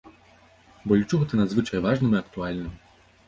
[0.91, 2.73] Бо лічу гэта надзвычай важным і актуальным.